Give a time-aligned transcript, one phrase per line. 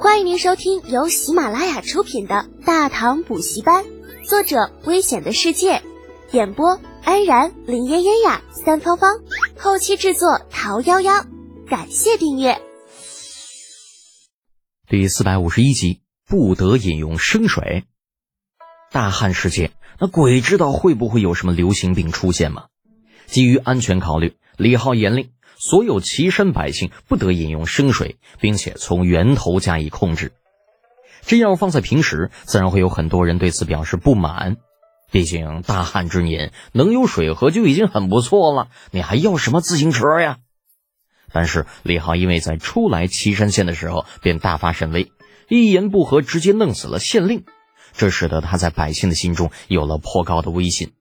[0.00, 3.84] 欢迎您收听由喜马拉雅出品的《大唐补习班》，
[4.24, 5.82] 作者：危险的世界，
[6.30, 9.16] 演播：安然、林嫣嫣呀、三芳芳，
[9.58, 11.26] 后期制作：桃夭夭。
[11.66, 12.60] 感谢订阅。
[14.88, 17.82] 第四百五十一集，不得饮用生水。
[18.92, 22.66] 大旱世界，那鬼知道会不会有什么流行病出现吗？
[23.26, 25.30] 基于安全考虑，李浩严令。
[25.58, 30.32] 所有岐山百姓不得饮用生水，并且从源头加以控制。
[31.26, 34.56] 这样放在平时，自然会有很多人对此表示不满。
[35.10, 40.38] 毕竟大旱之年能有水喝就已经很不错了，你还要什么自行车呀？
[41.32, 45.10] 但是李浩因为在初来岐山县的时候便大发神威，
[45.48, 47.44] 一言不合直接弄死了县令，
[47.94, 50.92] 这使得他在百姓的心中有了颇高的威信。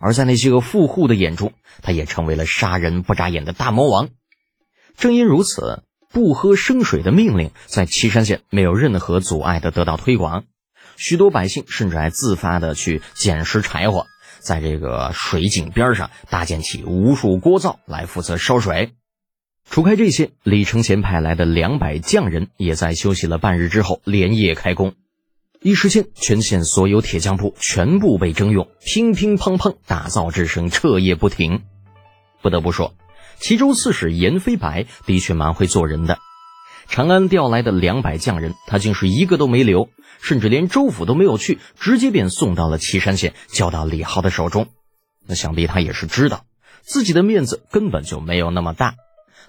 [0.00, 4.08] 而在那些个富户的眼中，他也成为了杀人不眨眼的大魔王。
[4.96, 10.44] 正因如此，不喝生水的命令在岐山县没有任何阻碍的得到推广。
[10.96, 14.06] 许多百姓甚至还自发的去捡拾柴火，
[14.38, 18.92] 在这个水井边上搭建起无数锅灶来负责烧水。
[19.68, 24.94] 除开这些，李承乾派来的两百匠人也在休息了半日之后连夜开工。
[25.64, 31.62] 一时间，全县所有铁匠铺全部被征用，乒乒乓乓，打造之声彻夜不停。
[32.42, 32.92] 不得不说，
[33.38, 36.18] 齐州刺史严飞白的确蛮会做人的。
[36.86, 39.88] 长安调来的两百匠人，他竟是一个都没留，
[40.20, 44.66] 甚至连州府都没有去，直接便送到了岐山县，交到李浩的手中。
[45.26, 46.44] 那想必他也是知道，
[46.82, 48.96] 自己的面子根本就没有那么大。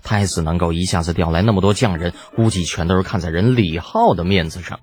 [0.02, 4.80] 太子能够一下子调来那么多匠人，估计全都是看在人李浩的面子上。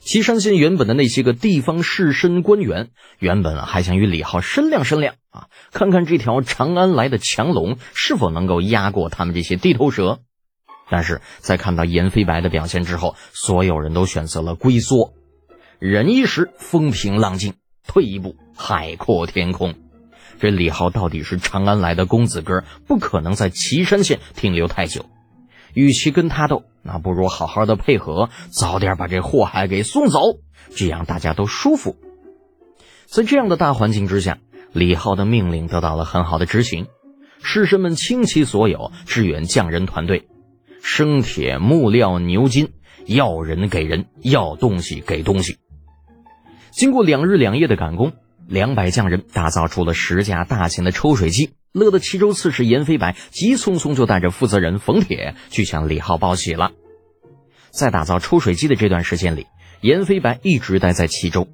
[0.00, 10.20] 岐山县原本的那些个地方士绅官员，原本还想与李浩商量商量啊，看看这条长安来的强龙是否能够压过他们这些地头蛇。
[10.88, 15.12] 但是在看到严飞白的表现之后，所有人都选择了龟缩。
[15.78, 17.54] 忍一时风平浪静，
[17.86, 19.74] 退一步海阔天空。
[20.40, 25.06] 这李浩到底是长安来的公子哥，不可能在岐山县停留太久。
[25.74, 30.20] 与其跟他斗，那不如好好的配合，早点把这祸害给送走，
[30.74, 31.96] 这样大家都舒服。
[33.06, 34.38] 在这样的大环境之下，
[34.72, 36.86] 李浩的命令得到了很好的执行，
[37.42, 40.28] 士绅们倾其所有支援匠人团队，
[40.82, 42.72] 生铁、木料、牛筋，
[43.04, 45.58] 要人给人，要东西给东西。
[46.70, 48.12] 经过两日两夜的赶工，
[48.50, 51.52] 两百匠人打造出了十架大型的抽水机。
[51.72, 56.72] 乐得齐州刺史严飞白急匆匆就带着负责人冯铁去向李浩报喜了。
[57.70, 59.46] 在打造抽水机的这段时间里，
[59.80, 61.46] 严飞白一直待在齐州，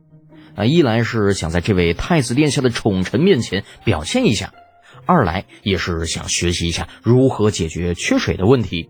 [0.55, 4.55] 啊，一来是想在这位太子殿下的宠臣面前表现一下，
[5.05, 8.89] 二来也是想学习一下如何解决缺水的问题。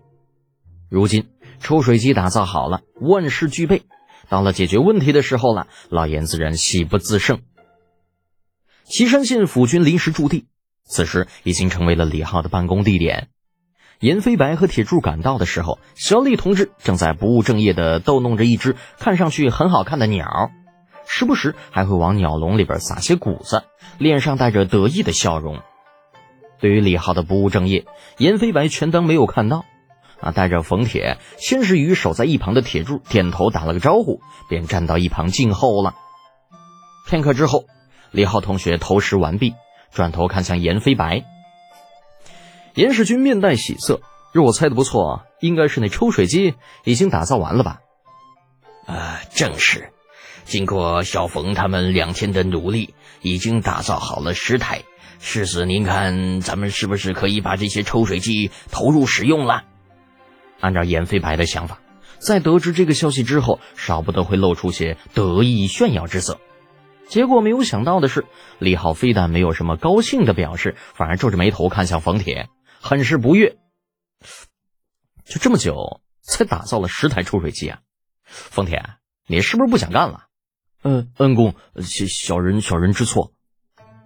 [0.89, 1.25] 如今
[1.59, 3.81] 抽水机打造好了，万事俱备，
[4.29, 7.41] 到了解决问题的时候了，老严自然喜不自胜。
[8.89, 10.47] 岐山县府军临时驻地。
[10.85, 13.27] 此时已经成为了李浩的办公地点。
[13.99, 20.51] 严飞白和铁柱赶到的时候，小李同志正在不务正业地逗弄着一只看上去很好看的鸟，
[21.05, 23.63] 时不时还会往鸟笼里边撒些谷子，
[23.97, 25.59] 脸上带着得意的笑容。
[26.59, 27.85] 对于李浩的不务正业，
[28.17, 29.65] 严飞白全当没有看到。
[30.21, 35.93] 啊，带着冯铁，先是与守在一旁的铁柱点头打了个招呼，便站到一旁静候了。
[37.07, 37.65] 片刻之后，
[38.11, 39.53] 李浩同学投食完毕。
[39.89, 41.23] 转头看向严飞白，
[42.75, 44.01] 严世军面带喜色。
[44.31, 46.53] 若我猜的不错，应该是那抽水机
[46.83, 47.79] 已经打造完了吧？
[48.85, 49.91] 啊，正是。
[50.43, 54.83] 经过小冯他们两天的努力，已经打造好了十台。
[55.19, 59.63] 世子，您看咱们是不是可以把这些抽水机投入使用了？
[60.59, 61.79] 按照严飞白的想法，
[62.19, 66.39] 在得知这个消息之后，少不得会露出些得意炫耀之色。
[67.07, 68.25] 结果没有想到的是，
[68.59, 72.49] 李浩非但没有什么高兴的表示，反而皱着眉头看向冯铁，
[72.81, 73.57] 很是不悦。
[75.25, 77.79] 就这么久才打造了十台抽水机啊，
[78.25, 78.83] 冯铁，
[79.27, 80.25] 你是不是不想干了？
[80.83, 83.33] 嗯，恩公，小小人小人知错。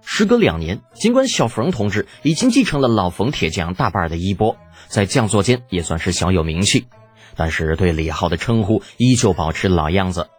[0.03, 6.87] 时隔两年，尽管小冯同志已经继承了老冯铁匠大半的衣钵，在匠作间也算是小有名气，
[7.35, 10.29] 但是对李浩的称呼依旧保持老样子。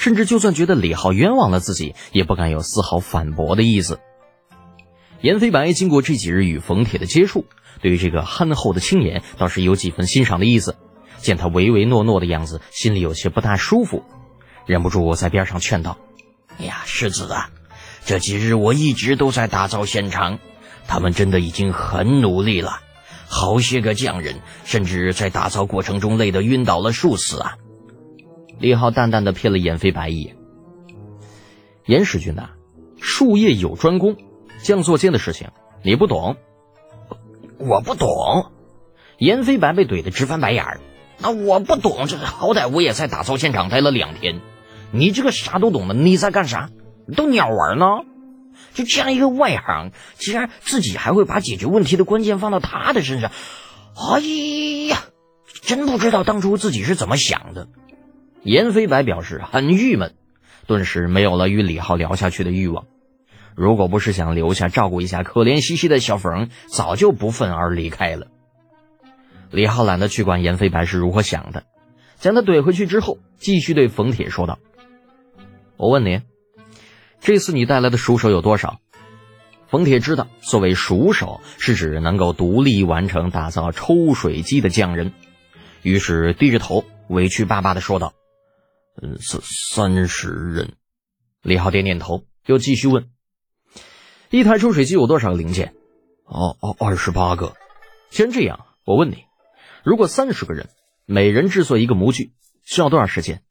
[0.00, 4.00] 甚至就算觉得李浩冤枉了自己，也不敢有丝毫反驳的意思。
[5.20, 7.44] 严飞白经过这几日与冯铁的接触，
[7.82, 10.76] 对于这个憨厚的青年倒是有几分欣赏的意思。
[11.18, 14.02] 见他唯唯诺诺的样子，心里有些不大舒服，
[14.64, 15.98] 忍不住在边上劝道
[16.58, 17.50] ：“哎呀，世子啊，
[18.06, 20.38] 这几日我一直都在打造现场，
[20.88, 22.80] 他们真的已经很努力了，
[23.28, 27.56] 好些个匠人甚至在打造过程中累得晕倒了数次啊！
[28.60, 30.36] 李浩淡淡的瞥了严飞白一眼。
[31.86, 32.50] 严使君呐，
[33.00, 34.16] 术业有专攻，
[34.62, 35.48] 匠作间的事情
[35.82, 36.36] 你不懂。
[37.58, 38.52] 我不懂。
[39.18, 40.80] 严飞白被怼得直翻白眼儿。
[41.18, 44.40] 那我不懂，这好歹我也在打造现场待了两天。
[44.92, 46.70] 你这个啥都懂的，你在干啥？
[47.16, 47.86] 逗鸟玩呢？
[48.74, 53.30] 就这样一个外行，竟然自己还会把解决问题的关键放到他的身上。
[53.96, 54.20] 哎
[54.88, 55.02] 呀，
[55.62, 57.68] 真不知道当初自己是怎么想的。
[58.42, 60.14] 严飞白表示很郁闷，
[60.66, 62.86] 顿时没有了与李浩聊下去的欲望。
[63.54, 68.28] 如果不是想留下照顾一下可怜兮兮的小冯，早就不愤而离开了。
[69.50, 71.64] 李浩懒得去管严飞白是如何想的，
[72.18, 74.58] 将他怼回去之后，继续对冯铁说道
[75.76, 76.20] ：“我问你，
[77.20, 78.78] 这次你带来的熟手有多少？”
[79.66, 85.12] 冯铁知道，所谓熟手是指能够独立完成打造抽水机的匠人，
[85.82, 88.14] 于是低着头，委屈巴巴的说道
[89.02, 90.74] ：“嗯，三三十人。”
[91.42, 93.08] 李浩点点头，又继续问
[94.30, 95.74] ：“一台抽水机有多少个零件
[96.24, 97.54] ？”“哦哦，二十八个。
[98.10, 99.24] ”“先这样，我问你。”
[99.82, 100.68] 如果三十个人，
[101.06, 102.32] 每人制作一个模具，
[102.64, 103.42] 需要多少时间？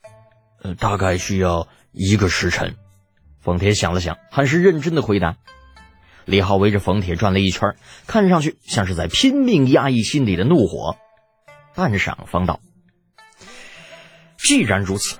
[0.61, 2.75] 呃，大概需要一个时辰。
[3.39, 5.37] 冯铁想了想，很是认真的回答。
[6.25, 7.75] 李浩围着冯铁转了一圈，
[8.05, 10.95] 看上去像是在拼命压抑心里的怒火。
[11.73, 12.59] 半晌方道
[14.37, 15.17] ：“既然如此，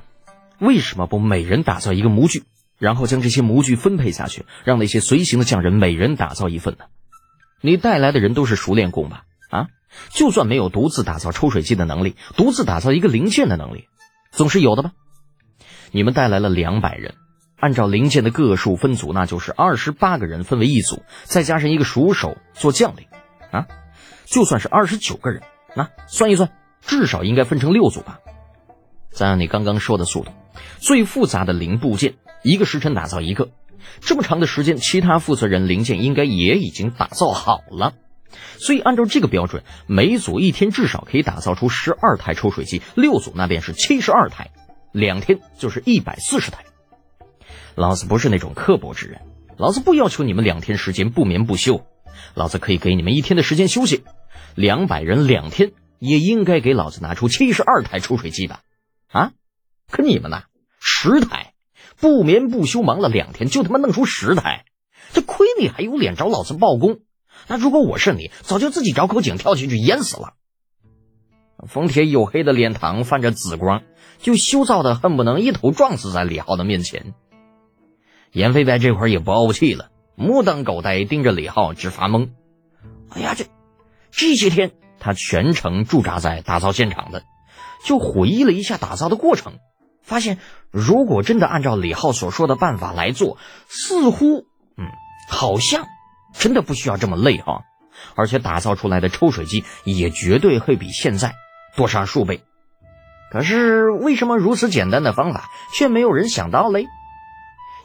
[0.59, 2.44] 为什么不每人打造一个模具，
[2.77, 6.85] 然后将这些模具分配下去，让那些随行的匠人每人打造一份呢？
[7.61, 9.67] 你带来的人都是熟练工吧？”啊
[10.11, 13.88] 就算没有独自打造抽水机的能力，独自打造一个零件的能力，
[14.31, 14.91] 总是有的吧？
[15.91, 17.15] 你们带来了两百人，
[17.57, 23.07] 按照零件的个数分组，那就是二十八个人分为一组，再加上一个熟手做将领，
[23.51, 23.65] 啊，
[24.25, 25.41] 就算是二十九个人，
[25.75, 26.51] 那算一算，
[26.81, 28.19] 至少应该分成六组吧？
[29.09, 30.31] 再按你刚刚说的速度，
[30.79, 33.50] 最复杂的零部件，一个时辰打造一个，
[34.01, 37.94] 这么长的时间，其他负责人零件应该也已经打造好了。
[38.59, 44.51] 所以，按照这个标准，每组一天至少可以打造出十二台抽水机，六组那便是七十二台，
[44.91, 46.63] 两天就是一百四十台。
[47.75, 49.21] 老子不是那种刻薄之人，
[49.57, 51.85] 老子不要求你们两天时间不眠不休，
[52.35, 54.03] 老子可以给你们一天的时间休息。
[54.55, 58.62] 两百人两天也应该给老子拿出七十二台抽水机吧？
[59.07, 59.31] 啊？
[59.89, 60.44] 可你们呢？
[61.01, 61.54] 十台，
[61.96, 64.66] 不眠不休忙了两天，就他妈弄出十台，
[65.13, 67.00] 这亏你还有脸找老子报功？
[67.48, 70.34] 那如果我是你，早就自己找口井跳进去淹死了。
[71.66, 73.84] 冯铁黝黑的脸庞泛着紫光，
[74.18, 77.13] 就羞臊的恨不能一头撞死在李浩的面前。
[78.34, 82.31] 严飞白这会儿也不怄气了，目瞪口呆盯着李浩直发懵。
[83.12, 83.46] 哎呀，这
[84.12, 87.24] 这些天他全程驻扎在打造现场的，
[87.86, 89.60] 就回忆了一下打造的过程，
[90.09, 90.39] 发现
[90.71, 94.45] 如果真的按照李浩所说的办法来做，似乎，
[94.75, 94.85] 嗯，
[95.29, 95.85] 好像。
[96.31, 97.63] 真的不需要这么累哈，
[98.15, 101.33] 而且打造出来的抽水机也绝对会比现在
[101.75, 102.44] 多上数倍。
[103.31, 106.85] 可是为什么如此简单的方法却没有人想到嘞？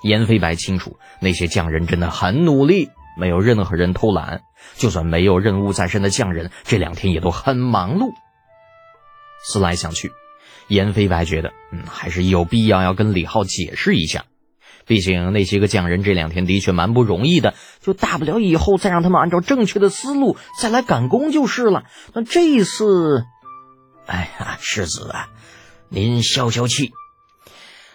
[0.03, 4.43] 严飞白清楚，那些匠人真的很努力，没有任何人偷懒。
[4.77, 8.13] 就算没有任务在身的匠人，这两天也都很忙碌。
[9.43, 10.13] 思来想去，
[10.69, 14.25] 严飞白觉得，嗯，还是有必要要跟李浩解释一下。
[14.87, 21.85] 毕竟那些个匠人这两天的确蛮不容易的，就大不了以后再让他们按照正确的思路再来赶工就是了。
[22.13, 23.25] 那这一次，
[24.07, 25.31] 哎呀，世子啊，
[25.89, 26.93] 您消消气。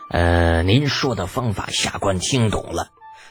[0.10, 2.88] 呃，您说的方法下官听懂了。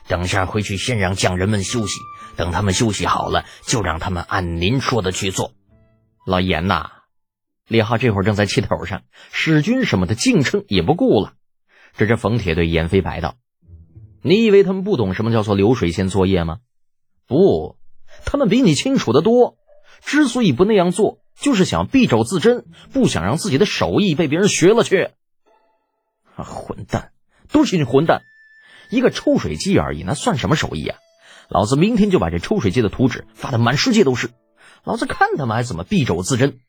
[0.07, 1.99] 等下回去先让匠人们休息，
[2.37, 5.53] 等他们休息好了，就让他们按您说的去做。
[6.25, 6.91] 老严呐，
[7.69, 11.35] 李浩这会儿正在气头上，使君什么的敬称也不顾了。
[11.97, 13.37] 这是冯铁对严飞白道。
[14.23, 16.59] 你以为他们不懂什么叫做流水线作业吗？
[17.27, 17.77] 不，
[18.25, 19.57] 他们比你清楚的多。
[20.01, 25.11] 之所以不那样做，就是想敝帚自珍，不想让自己的手艺被别人学了去。
[26.37, 27.11] 混蛋，
[27.53, 28.23] 都是你混蛋！
[28.91, 30.97] 一个抽水机而已，那算什么手艺啊？
[31.51, 34.31] 老子明天就把这抽水机的图纸发的满世界都是，
[34.85, 36.61] 老子看他们还怎么敝帚自珍！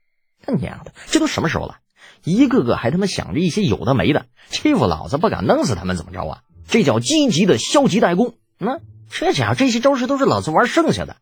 [0.43, 1.77] 他娘的，这都什么时候了？
[2.23, 6.41] 一个个还他妈想着一些有的没的，欺负老子不敢弄死他们怎么着啊？
[6.67, 8.35] 这叫积极的消极怠工。
[8.57, 8.79] 那
[9.09, 11.17] 这家伙这些招式都是老子玩剩下的。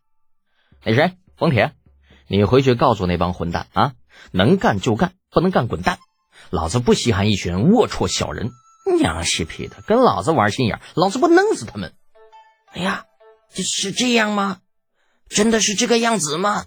[0.84, 1.72] 那谁，冯铁，
[2.26, 3.92] 你回去告诉那帮混蛋啊，
[4.32, 5.98] 能干就干，不能干滚蛋。
[6.50, 8.50] 老子不稀罕一群龌龊小人，
[8.98, 11.92] 娘西皮的，跟老子玩心眼，老子不弄死他们。
[12.72, 13.04] 哎呀，
[13.54, 14.58] 这是这样吗？
[15.28, 16.64] 真的是这个样子吗？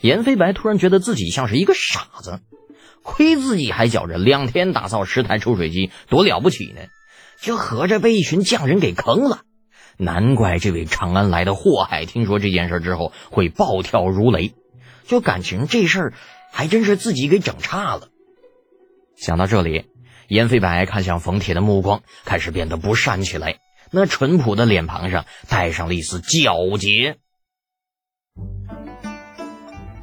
[0.00, 2.40] 严飞白突然觉得自己像是一个傻子，
[3.02, 6.82] 亏自己还觉着两天打造十台抽水机多了不起呢，
[7.40, 9.40] 就合着被一群匠人给坑了。
[9.96, 14.54] 难怪这位长安来的祸害听说这件事之后会暴跳如雷，
[15.04, 16.12] 就感情这事儿
[16.52, 18.08] 还真是自己给整差了。
[19.16, 19.86] 想到这里，
[20.28, 23.56] 严飞白看向冯铁的目光开始变得不善起来，
[23.90, 27.16] 那淳朴的脸庞上带上了一丝皎洁。